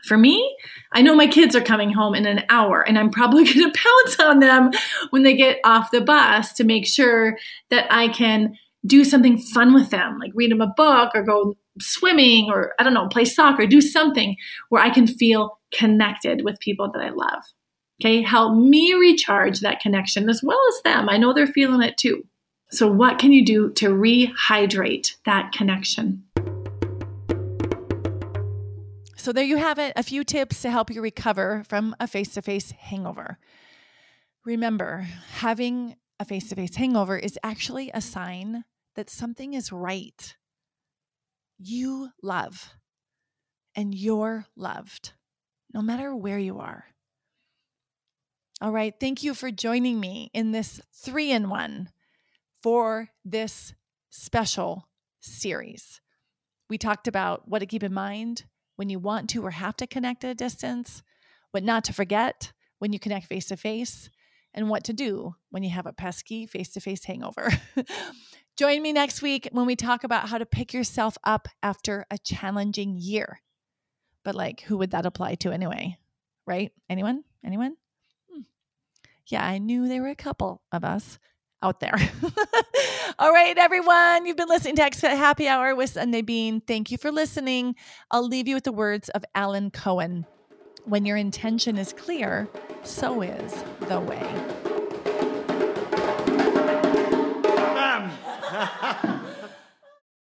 For 0.04 0.18
me, 0.18 0.58
I 0.92 1.02
know 1.02 1.16
my 1.16 1.28
kids 1.28 1.56
are 1.56 1.62
coming 1.62 1.94
home 1.94 2.16
in 2.16 2.26
an 2.26 2.44
hour, 2.50 2.82
and 2.82 3.00
I'm 3.00 3.12
probably 3.12 3.46
going 3.54 3.72
to 3.72 3.80
pounce 3.80 4.20
on 4.20 4.40
them 4.40 4.72
when 5.12 5.24
they 5.24 5.36
get 5.36 5.60
off 5.64 5.92
the 5.92 6.02
bus 6.02 6.52
to 6.54 6.66
make 6.66 6.86
sure 6.86 7.38
that 7.70 7.88
I 7.90 8.10
can 8.10 8.58
do 8.86 9.04
something 9.04 9.38
fun 9.38 9.74
with 9.74 9.90
them, 9.90 10.20
like 10.20 10.32
read 10.36 10.52
them 10.52 10.62
a 10.62 10.68
book 10.68 11.12
or 11.16 11.24
go 11.24 11.56
swimming 11.80 12.50
or 12.50 12.74
I 12.80 12.84
don't 12.84 12.94
know, 12.94 13.08
play 13.08 13.26
soccer, 13.26 13.66
do 13.66 13.82
something 13.82 14.36
where 14.70 14.82
I 14.82 14.90
can 14.90 15.08
feel 15.08 15.60
connected 15.74 16.44
with 16.44 16.60
people 16.60 16.92
that 16.92 17.02
I 17.02 17.10
love. 17.10 17.44
Okay, 18.02 18.22
help 18.22 18.58
me 18.58 18.94
recharge 18.94 19.62
that 19.62 19.80
connection 19.80 20.30
as 20.30 20.42
well 20.44 20.60
as 20.70 20.82
them. 20.84 21.10
I 21.10 21.18
know 21.18 21.34
they're 21.34 21.48
feeling 21.48 21.82
it 21.82 21.98
too. 21.98 22.26
So, 22.70 22.92
what 22.92 23.20
can 23.20 23.32
you 23.32 23.46
do 23.46 23.72
to 23.74 23.90
rehydrate 23.90 25.16
that 25.26 25.52
connection? 25.52 26.24
So, 29.16 29.32
there 29.32 29.44
you 29.44 29.58
have 29.58 29.78
it 29.78 29.94
a 29.96 30.04
few 30.04 30.24
tips 30.24 30.64
to 30.64 30.72
help 30.72 30.90
you 30.90 31.02
recover 31.02 31.64
from 31.68 31.96
a 32.00 32.08
face 32.08 32.34
to 32.34 32.42
face 32.42 32.72
hangover. 32.72 33.38
Remember, 34.44 35.08
having 35.36 35.96
a 36.20 36.26
face 36.26 36.50
to 36.50 36.56
face 36.56 36.76
hangover 36.76 37.18
is 37.18 37.38
actually 37.44 37.92
a 37.94 38.02
sign 38.02 38.64
that 38.96 39.10
something 39.10 39.54
is 39.54 39.72
right. 39.72 40.36
You 41.58 42.10
love, 42.22 42.74
and 43.76 43.94
you're 43.94 44.46
loved, 44.56 45.14
no 45.74 45.82
matter 45.82 46.16
where 46.16 46.40
you 46.40 46.60
are. 46.60 46.86
All 48.62 48.72
right. 48.72 48.94
Thank 48.98 49.24
you 49.24 49.34
for 49.34 49.52
joining 49.52 50.00
me 50.00 50.30
in 50.34 50.52
this 50.52 50.80
three 50.94 51.32
in 51.32 51.50
one 51.50 51.90
for 52.62 53.10
this 53.26 53.74
special 54.10 54.88
series. 55.20 56.00
We 56.70 56.78
talked 56.78 57.08
about 57.08 57.48
what 57.48 57.60
to 57.60 57.66
keep 57.66 57.84
in 57.84 57.94
mind 57.94 58.46
when 58.78 58.90
you 58.90 59.00
want 59.00 59.30
to 59.32 59.46
or 59.46 59.52
have 59.52 59.76
to 59.78 59.88
connect 59.88 60.24
at 60.24 60.32
a 60.32 60.36
distance, 60.36 61.04
what 61.52 61.64
not 61.64 61.84
to 61.86 61.94
forget 61.94 62.54
when 62.80 62.94
you 62.94 63.00
connect 63.00 63.28
face 63.28 63.48
to 63.48 63.58
face, 63.58 64.10
and 64.54 64.70
what 64.70 64.84
to 64.86 64.94
do 64.94 65.36
when 65.50 65.64
you 65.64 65.70
have 65.72 65.86
a 65.86 65.94
pesky 65.94 66.46
face 66.46 66.70
to 66.70 66.80
face 66.80 67.04
hangover. 67.06 67.50
Join 68.56 68.84
me 68.84 68.94
next 68.94 69.24
week 69.24 69.50
when 69.52 69.66
we 69.66 69.76
talk 69.76 70.04
about 70.04 70.30
how 70.30 70.38
to 70.38 70.46
pick 70.46 70.74
yourself 70.74 71.18
up 71.24 71.48
after 71.64 72.06
a 72.12 72.20
challenging 72.20 72.96
year. 72.98 73.42
But 74.24 74.36
like, 74.36 74.62
who 74.62 74.78
would 74.78 74.92
that 74.92 75.08
apply 75.08 75.36
to 75.36 75.52
anyway? 75.52 75.98
Right? 76.46 76.72
Anyone? 76.88 77.24
Anyone? 77.44 77.76
Hmm. 78.32 78.42
Yeah, 79.28 79.44
I 79.44 79.58
knew 79.58 79.88
there 79.88 80.04
were 80.04 80.10
a 80.10 80.16
couple 80.16 80.62
of 80.72 80.84
us 80.84 81.18
out 81.64 81.80
there. 81.80 81.96
All 83.20 83.32
right, 83.32 83.58
everyone. 83.58 84.28
You've 84.28 84.38
been 84.38 84.50
listening 84.50 84.76
to 84.76 84.84
Expat 84.84 85.18
Happy 85.18 85.48
Hour 85.48 85.76
with 85.76 85.90
Sundae 85.90 86.22
Bean. 86.22 86.62
Thank 86.62 86.92
you 86.92 86.98
for 87.00 87.12
listening. 87.12 87.76
I'll 88.12 88.28
leave 88.28 88.48
you 88.48 88.56
with 88.56 88.66
the 88.66 88.72
words 88.72 89.10
of 89.10 89.26
Alan 89.34 89.72
Cohen. 89.72 90.28
When 90.86 91.06
your 91.06 91.18
intention 91.18 91.78
is 91.78 91.94
clear, 91.94 92.50
so 92.84 93.22
is 93.22 93.64
the 93.88 94.00
way. 94.00 94.63